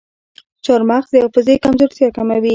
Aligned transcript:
چارمغز 0.65 1.09
د 1.13 1.15
حافظې 1.23 1.55
کمزورتیا 1.63 2.07
کموي. 2.17 2.49